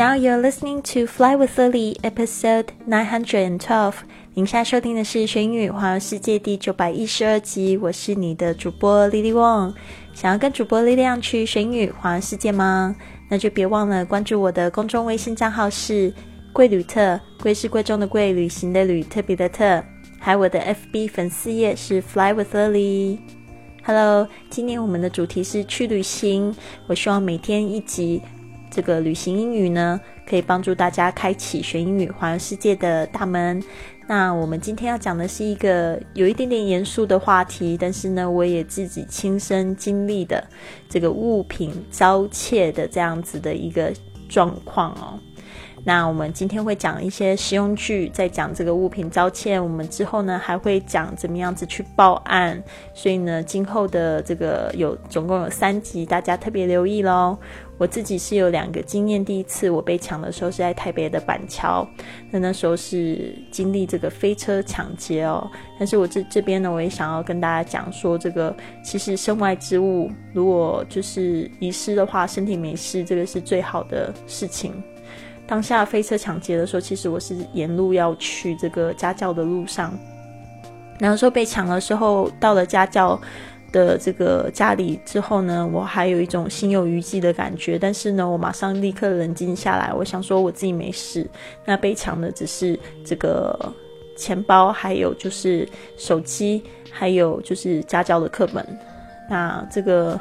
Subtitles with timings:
[0.00, 3.96] Now you're listening to Fly with Lily, episode nine hundred and twelve.
[4.32, 7.76] 您现在收听的是《学英语环游世界》第九百一十二集。
[7.76, 9.74] 我是你的主播 Lily Wong。
[10.14, 12.96] 想要跟主播力量去学英语环游世界吗？
[13.28, 16.10] 那就别忘了关注我的公众微信账号是
[16.50, 19.84] “贵旅特”，贵是贵重的贵，旅行的旅，特别的特。
[20.18, 23.18] 还有我的 FB 粉丝页是 Fly with Lily。
[23.84, 26.56] Hello，今天我们的主题是去旅行。
[26.86, 28.22] 我希望每天一集。
[28.70, 33.62] 这个旅行英语呢，可以帮助大家开启学英语环游世界的大门。
[34.06, 40.44] 那我们今天要讲的是一个有一点点严肃的话题，但是呢，我也自己亲身经历的
[40.88, 43.92] 这个物品遭窃的这样子的一个
[44.28, 45.18] 状况哦。
[45.84, 49.58] 那我们今天会讲一些实用句，在讲这个物品遭窃。
[49.58, 52.62] 我们之后呢，还会讲怎么样子去报案。
[52.92, 57.36] 所以呢，今后的这个有总共有三集，大家特别留意喽。
[57.78, 61.88] 我自己是有两个经验，第一次我被抢的时候是在台北的板桥，
[62.30, 65.50] 那那时候是经历这个飞车抢劫哦。
[65.78, 74.74] 但是我这这边呢，我也想要跟大家讲说，这个其实身外之物如果就是遗失的话，身体没事，这个是最好的事情。
[75.50, 79.92] 当下飞车抢劫的时候，其实我是沿路要去这个家教的路上，
[81.00, 83.20] 然后说被抢的时候，到了家教。
[83.72, 91.24] 的这个家里之后呢，我还有一种心有余悸的感觉，但是呢，我马上立刻冷静下来，我想说我自己没事。
[91.64, 93.56] 那被抢的只是这个
[94.16, 98.66] 钱包，还有就是手机，还有就是家教的课本。
[99.28, 100.20] 那这个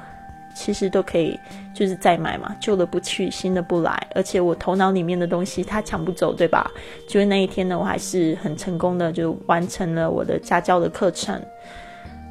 [0.54, 1.40] 其实都可以
[1.74, 4.08] 就是再买嘛，旧的不去，新的不来。
[4.14, 6.70] 而且我头脑里面的东西他抢不走，对吧？
[7.08, 11.42] 就是那一天呢，我还是很成功的就完成了我的家教的课程。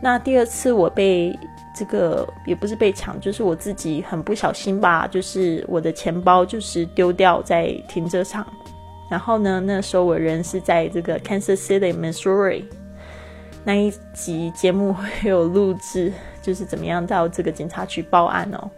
[0.01, 1.37] 那第二次我被
[1.75, 8.47] 这个也不是被抢，就是我自己很不小心吧，就是我的钱包就是丢掉在停车场。
[9.11, 12.65] 然后呢，那时候我人是在这个 Kansas City, Missouri。
[13.69, 18.71] 那一集节目会有录制， 就是怎么样到这个警察局报案哦。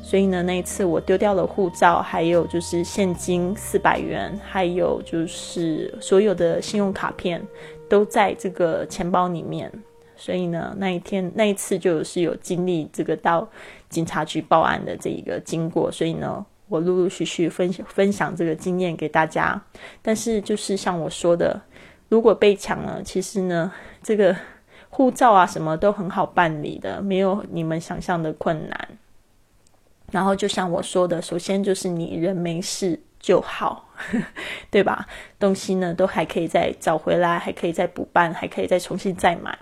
[0.00, 7.44] 所以呢，那一次我丢掉了护照，还有就是现金四百元，还有就是所有的信用卡片
[7.88, 9.72] 都在这个钱包里面。
[10.14, 13.48] 所以呢，那一天那一次就是有经历这个到
[13.88, 19.60] 警察局报案的这一个经过，所以呢，我陆陆续续分享分享这个经验给大家。
[20.00, 21.60] 但是就是像我说的，
[22.08, 23.70] 如果被抢了，其实呢，
[24.02, 24.34] 这个
[24.88, 28.88] 护照啊什么都很好办理的，没有你们想象的困难。
[30.10, 33.90] 然后就像我说的，首先就是你人没事就好，
[34.70, 35.06] 对吧？
[35.38, 39.58] 东西呢都还可以再找回来，还可以再补办，还可以再重新再买。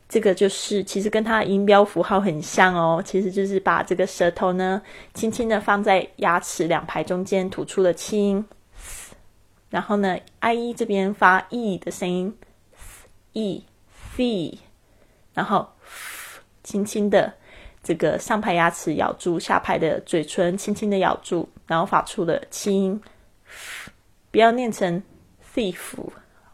[0.09, 4.81] 这个就是其实跟它的音标符号很像哦，其实就是把这个舌头呢
[5.13, 8.43] 轻轻的放在牙齿两排中间，吐出了气音，
[9.69, 12.35] 然后呢，i e 这边发 e 的声音
[13.33, 13.63] ，e
[14.17, 14.57] c，
[15.35, 15.69] 然后
[16.63, 17.31] 轻轻的
[17.83, 22.99] 这个上排牙齿咬住下排的嘴唇，轻轻的咬住，然后发出了气音。
[24.31, 25.01] 不要念成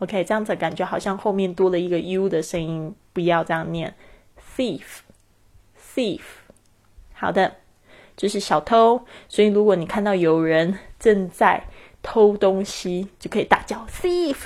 [0.06, 3.96] OK，这样子感觉好像后面多了一个 u 的声音，不要这样念
[4.56, 6.22] thief，thief。
[7.14, 7.56] 好的，
[8.16, 11.64] 就是小偷，所以如果你看到有人正在
[12.04, 14.44] 偷东西，就可以大叫 thief，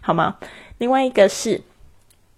[0.00, 0.40] 好吗？
[0.78, 1.62] 另外一个是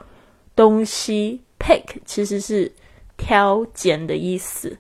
[0.57, 2.71] 东西，pick 其实是
[3.17, 4.77] 挑拣的意思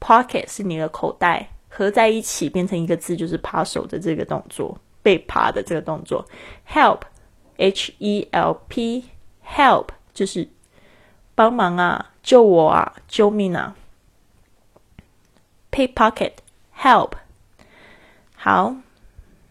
[0.00, 4.78] ，pocket 是你的口袋，合在一起变成一个字就是扒手的这个动作。
[5.02, 6.26] 被扒的这个动作
[6.68, 7.02] Help
[7.56, 10.48] H E L P，help 就是
[11.34, 13.74] 帮忙啊，救我啊，救命啊。
[15.70, 17.12] pickpocket，help。
[18.36, 18.76] 好，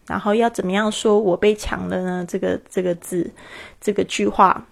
[0.06, 2.24] 然后要怎么样说我被抢了呢？
[2.26, 3.32] 这个这个字，
[3.80, 4.66] 这个句话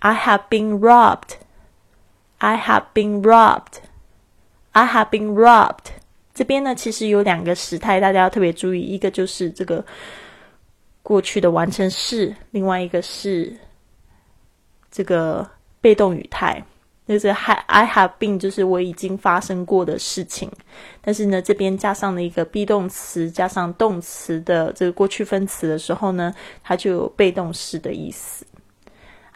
[0.00, 1.36] ，I have been robbed.
[2.38, 3.78] I have been robbed.
[4.72, 5.92] I have been robbed.
[6.32, 8.80] 这边呢，其实有两个时态，大家要特别注意。
[8.80, 9.84] 一个就是这个
[11.02, 13.56] 过去的完成式，另外一个是
[14.90, 15.48] 这个
[15.80, 16.62] 被动语态。
[17.06, 20.48] 就是 I have been，就是我已经发生过的事情。
[21.00, 26.32] 但是呢，这边加上了一个 be 动词，加上动词的这个过去分词的时候呢，
[26.62, 28.46] 它就有被动式的意思。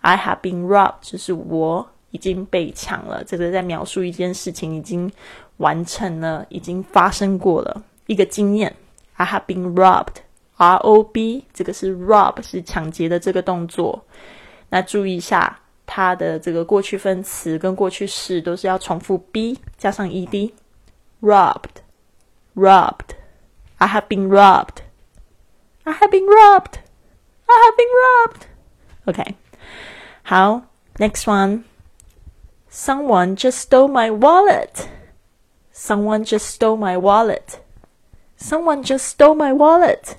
[0.03, 3.25] I have been robbed，就是我已经被抢了。
[3.25, 5.11] 这个在描述一件事情已经
[5.57, 8.73] 完成了，已经发生过了一个经验。
[9.15, 10.23] I have been robbed
[10.58, 14.06] robbed，R O B，这个是 rob，是抢劫的这个动作。
[14.70, 15.60] 那注意一下。
[15.92, 21.82] 它的这个过去分词跟过去式都是要重复 be 加上 ed。robbed,
[22.56, 23.16] robbed.
[23.80, 24.84] I have been robbed.
[25.86, 26.76] I have been robbed.
[27.48, 28.46] I have been robbed.
[29.08, 29.34] Okay.
[30.22, 30.62] 好，
[31.00, 31.64] next one.
[32.70, 34.88] Someone just stole my wallet.
[35.74, 37.62] Someone just stole my wallet.
[38.38, 40.18] Someone just stole my wallet.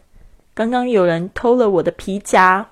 [0.55, 2.71] 刚刚有人偷了我的皮夹。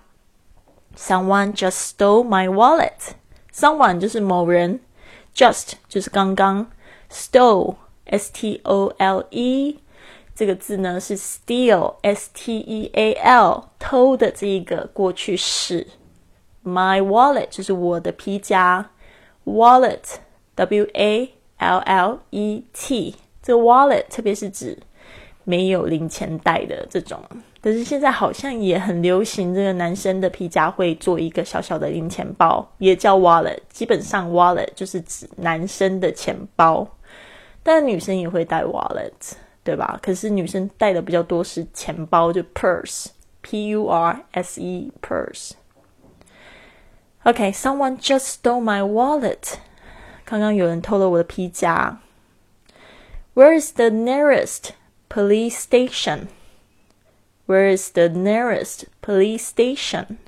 [0.97, 3.13] Someone just stole my wallet.
[3.53, 4.81] Someone 就是某人，
[5.35, 6.67] just 就是刚刚，
[7.11, 9.79] stole，s t o l e
[10.35, 15.87] 这个字呢是 steal，s t e a l 偷的这一个过去式。
[16.65, 18.91] My wallet 就是我的皮夹，
[19.45, 24.79] wallet，w a l l e t，这个 wallet 特别是指
[25.44, 27.20] 没有零钱袋的这种。
[27.62, 33.58] 可是现在好像也很流行，这个男生的皮夹会做一个小小的零钱包，也叫 wallet。
[33.70, 36.86] 基本上 wallet 就是指男生的钱包，
[37.64, 39.12] 但女生也会带 wallet，
[39.64, 39.98] 对吧？
[40.02, 45.52] 可是女生带的比较多是钱包，就 purse，p u r s e purse。
[47.24, 49.54] OK，someone just stole my wallet。
[50.26, 52.00] 刚刚有人偷了我的皮夹。
[53.34, 54.72] Where is the nearest
[55.13, 60.19] police station？Where is the nearest police station?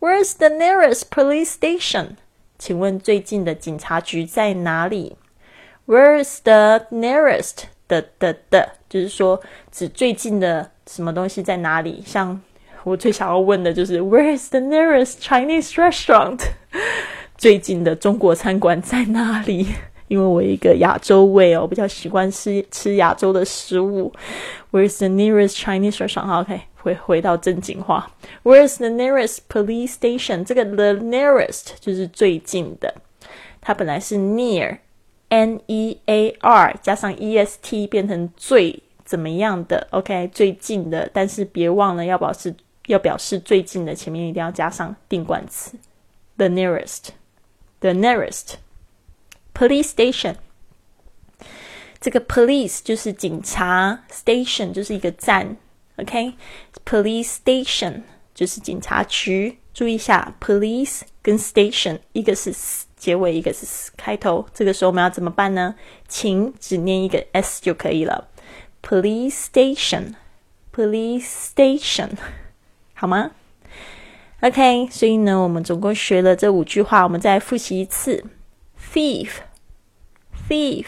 [0.00, 2.16] Where is the nearest police station?
[2.58, 5.16] 请问最近的警察局在哪里？
[5.86, 12.02] Where is the nearest 的的的，就是说指最近的什么东西在哪里？
[12.06, 12.40] 像
[12.84, 16.40] 我最想要问的就是 Where is the nearest Chinese restaurant？
[17.36, 19.66] 最近的中国餐馆在哪里？
[20.07, 24.11] 因为我一个亚洲胃哦，比较喜欢吃吃亚洲的食物。
[24.71, 26.41] Where's the nearest Chinese restaurant?
[26.41, 28.11] OK，回回到正经话。
[28.43, 30.43] Where's the nearest police station?
[30.43, 32.95] 这个 the nearest 就是最近的，
[33.59, 41.09] 它本来是 near，n e a r 加上 e s t 变成最怎么样的？OK，最近的。
[41.13, 42.53] 但是别忘了要表示
[42.87, 45.77] 要表示最近的，前面一定要加上定冠词
[46.37, 48.55] ，the nearest，the nearest。
[49.57, 50.35] Police station，
[51.99, 55.57] 这个 police 就是警察，station 就是一个站
[55.95, 58.03] ，OK？Police station
[58.35, 59.57] 就是警察局。
[59.73, 62.53] 注意一下，police 跟 station 一个是
[62.95, 63.65] 结尾，一个是
[63.97, 64.45] 开头。
[64.53, 65.73] 这个时候我们要怎么办呢？
[66.07, 68.27] 请只念一个 s 就可以了。
[68.83, 72.11] Police station，police station，
[72.93, 73.31] 好吗
[74.41, 78.23] ？OK，所以呢，我们总共学了这五句话，我们再复习一次。
[78.93, 79.29] Thief。
[80.48, 80.86] thief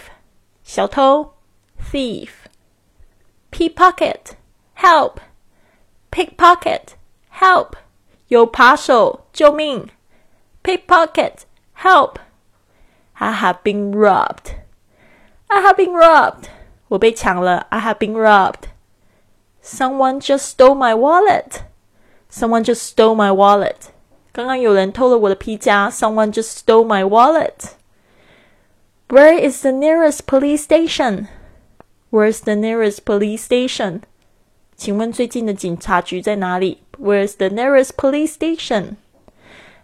[0.63, 1.35] 小偷
[1.79, 2.29] thief
[3.51, 4.37] pickpocket
[4.77, 5.19] help
[6.11, 6.95] pickpocket
[7.41, 7.75] help
[8.29, 9.89] 有扒手救命
[10.63, 11.45] pickpocket
[11.77, 12.17] help
[13.15, 14.57] I have been robbed
[15.47, 16.49] I have been robbed
[16.89, 18.69] 我被抢了 I have been robbed
[19.63, 21.63] Someone just stole my wallet
[22.31, 23.91] Someone just stole my wallet
[24.33, 27.75] 刚刚有人偷了我的皮夹 Someone just stole my wallet
[29.10, 31.28] Where is the nearest police station?
[32.12, 34.02] Where's the nearest police station?
[34.76, 38.96] 请问最近的警察局在哪里？Where's the nearest police station?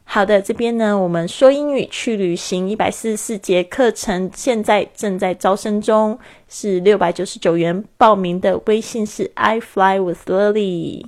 [0.08, 8.62] 好的，这边呢，我们说英语去旅行一百四十四节课程，现在正在招生中，是六百九十九元报名的。
[8.68, 11.06] 微信是 I fly with Lily。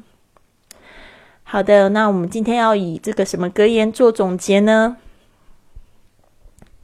[1.43, 4.97] 好的，那我们今天要以这个什么格言做总结呢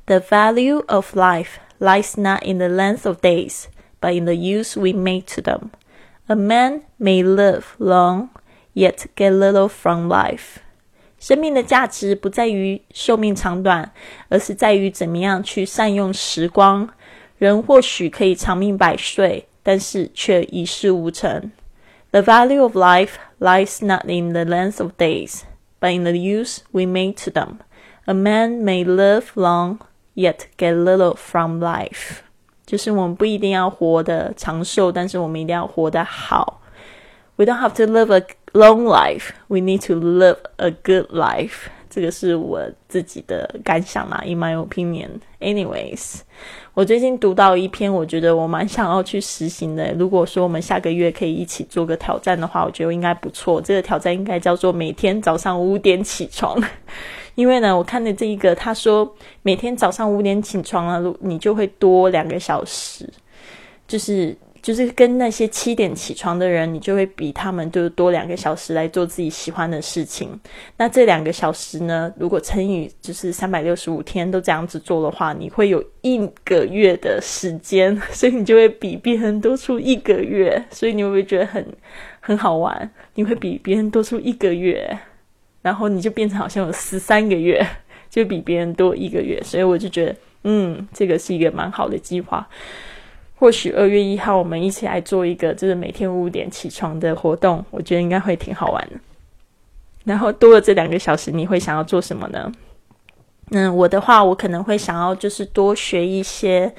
[0.06, 3.66] ？The value of life lies not in the length of days,
[4.00, 5.70] but in the use we make to them.
[6.28, 8.30] A man may live long,
[8.74, 10.58] yet get little from life.
[11.18, 13.92] 生命的价值不在于寿命长短，
[14.28, 16.88] 而是在于怎么样去善用时光。
[17.38, 21.50] 人或许可以长命百岁，但是却一事无成。
[22.10, 25.42] The value of life lies not in the length of days,
[25.80, 27.58] but in the use we make to them.
[28.06, 29.78] A man may live long,
[30.15, 32.19] yet get little from life.
[32.65, 36.61] 就是我们不一定要活得长寿，但是我们一定要活得好。
[37.35, 39.31] We don't have to live a long life.
[39.47, 41.67] We need to live a good life.
[41.89, 45.09] 这个是我自己的感想啦，in my opinion.
[45.39, 46.21] Anyways，
[46.73, 49.93] 我最近读到一篇，我觉得我蛮想要去实行的。
[49.93, 53.61] 如果说我们下个月可以一起做个挑战的话，我觉得应该不错。
[53.61, 56.59] 这个挑战应该叫做每天早上五点起床。
[57.35, 63.09] 因为呢，我看的这一个，他说每天早上五点起床了，你就会多两个小时，
[63.87, 64.35] 就是。
[64.63, 70.39] 就是跟那些七点起床的人，你就会比他们就多两个小时来做自己喜欢的事情。
[70.77, 80.63] 那这两个小时呢，如果乘以就是三百六十五天都这样子做的话，你会有一个月的时间，所以你就会比别人多出一个月。
[80.71, 81.67] 所以你会不会觉得很
[82.21, 82.89] 很好玩？
[83.15, 84.97] 你会比别人多出一个月，
[85.63, 87.65] 然后你就变成好像有十三个月，
[88.11, 89.41] 就比别人多一个月。
[89.43, 92.47] 所以我就觉得，嗯，这个是一个蛮好的计划。
[93.35, 98.99] 或许二月一号我们一起来做一个，就是每天五点起床的活动，我觉得应该会挺好玩的。
[100.05, 102.51] 然后多了这两个小时，你会想要做什么呢？
[103.51, 106.73] 嗯，我的话，我可能会想要就是多学一些，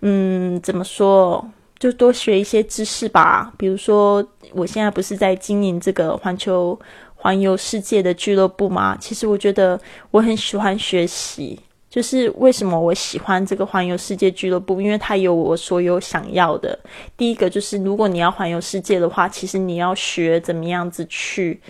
[0.00, 3.52] 嗯，怎么说，就多学一些知识吧。
[3.56, 6.78] 比如说，我现在不是在经营这个环球
[7.22, 8.98] 环游世界的俱乐部吗？
[9.00, 11.56] 其实我觉得我很喜欢学习。
[11.88, 16.76] 就是为什么我喜欢这个环游世界俱乐部，因为它有我所有想要的。
[17.18, 21.60] 第一个就是，如果你要环游世界的话，其实你要学怎么样子去，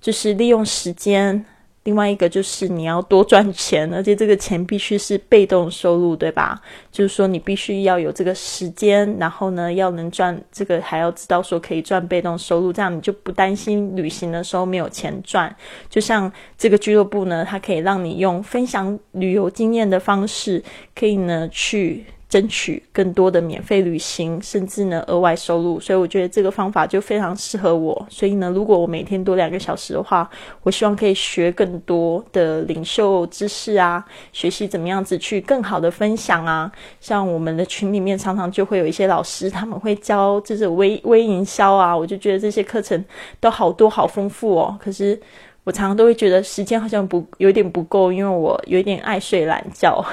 [0.00, 1.44] 就是利用时间。
[1.84, 6.60] 另外一个就是你要多赚钱，而且这个钱必须是被动收入，对吧？
[6.90, 15.54] 就是说你必须要有这个时间，然后呢要能赚这个，还要知道说可以赚被动收入，这样你就不担心旅行的时候没有钱赚。
[15.88, 20.62] 就像这个俱乐部呢，它可以让你用分享旅游经验的方式，
[20.94, 22.04] 可以呢去。
[22.34, 28.04] 争取更多的免费旅行，甚至呢额外收入，所以我觉得这个方法就非常适合我。
[28.10, 30.28] 所以呢，如果我每天多两个小时的话，
[30.64, 36.68] 我希望可以学更多的领袖知识啊，学习怎么样子去更好的分享啊。
[37.00, 43.04] 像我们的群里面常常就会有一些老师，他们会教就是微微营销啊，我就觉得这些课程
[43.38, 44.76] 都好多好丰富哦。
[44.82, 45.20] 可是。
[45.64, 50.04] 我常常都会觉得时间好像不有点不够，因为我有点爱睡懒觉。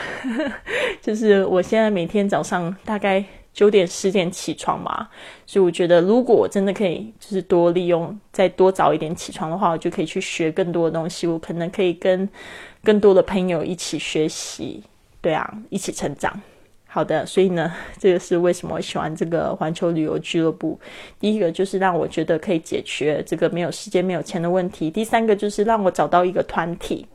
[1.01, 5.09] 就是我现在每天早上大概九点十点起床嘛，
[5.45, 11.27] 所以我觉得如果我真的可以，就是多利用再多早一点起床的话，我就可以去学更多的东西。
[11.27, 12.27] 我可能可以跟
[12.81, 14.81] 更多的朋友一起学习，
[15.19, 16.41] 对啊，一起成长。
[16.93, 20.77] 好的，所以呢， 这个是为什么我喜欢这个环球旅游俱乐部。
[21.21, 24.91] 第一个就是让我觉得可以解决这个没有时间、没有钱的问题。
[24.91, 27.05] 第三个就是让我找到一个团体，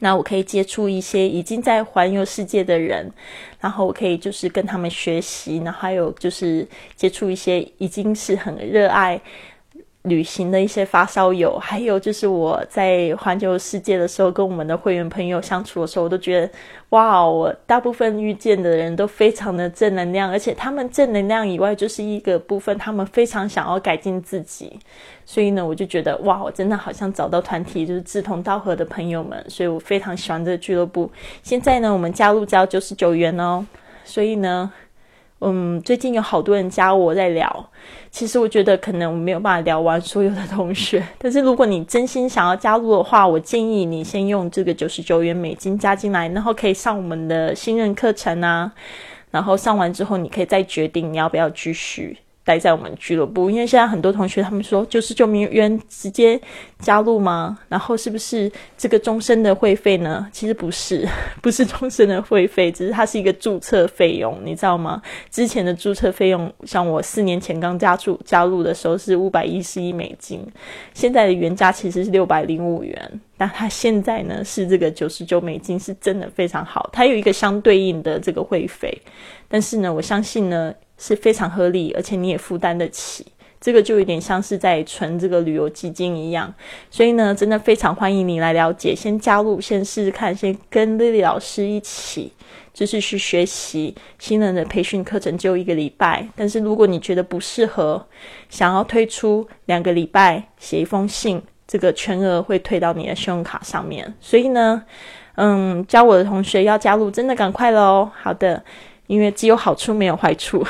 [0.00, 3.08] 那我可以接触一些已经在环游世界的人，
[3.60, 9.20] 然后我可以就是跟他们学习，然后还有就是接触一些已经是很热爱。
[10.02, 16.50] 旅行的一些发烧友，还有就是我在环球世界的时候，跟我们的会员朋友相处的时候，我都觉得，
[16.88, 24.76] 哇，我大部分遇见的人都非常的正能量，而且他们正能量以外，就是一个部分，他们非常想要改进自己，
[25.24, 31.08] 所以呢，我就觉得，哇，我真的好像找到团体，就是志同道合的朋友们，所以我非常喜欢这个俱乐部。
[31.44, 33.64] 现在呢，我们加入只要九十九元哦，
[34.04, 34.72] 所以呢。
[35.44, 37.68] 嗯，最近有好多人加我在聊，
[38.12, 48.72] 其实我觉得可能我没有办法聊完所有的同学，但是如果你真心想要加入的话，我建议你先用这个九十九元美金加进来，然后可以上我们的新人课程啊，
[49.32, 52.18] 然后上完之后你可以再决定你要不要继续。
[52.44, 56.40] 待在我们俱乐部，因为现在很多同学他们说九十九元直接
[56.80, 57.58] 加入吗？
[57.68, 60.28] 然后是不是这个终身的会费呢？
[60.32, 61.06] 其实不是，
[61.40, 65.00] 不是终身的会费，只是它是一个注册费用，你知道吗？
[65.30, 70.44] 之前的注册费用，像我四年前刚加入加入的时候是五百一十一美金，
[70.92, 79.00] 现在的原价其实是六百零五元，但它现在呢是这个九十九美金，是真的非常好，它有一个相对应的这个会费，
[79.48, 80.74] 但是呢，我相信呢。
[81.02, 83.26] 是非常合理，而且你也负担得起，
[83.60, 86.54] 这个就有点像是在存这个旅游基金一样。
[86.92, 92.32] 所以呢，真的非常欢迎你来了解，先加入，先试试看，先跟丽丽老师一起，
[92.72, 96.24] 就是去学习新人的培训课程，就一个礼拜。
[96.36, 98.06] 但是如果你觉得不适合，
[98.48, 104.14] 想要退出两个礼拜，写一封信，这个全额会退到你的信用卡上面。
[104.20, 104.84] 所以呢，
[105.34, 108.08] 嗯，教我的同学要加入，真的赶快喽！
[108.14, 108.62] 好的。
[109.12, 110.66] 因为只有好处没有坏处。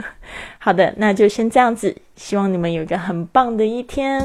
[0.58, 1.94] 好的，那就先这样子。
[2.16, 4.18] 希望你们有一个很棒的一天，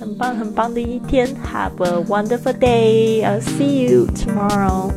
[0.00, 1.24] 很棒很棒的一天。
[1.28, 3.22] Have a wonderful day.
[3.24, 4.90] I'll see you tomorrow.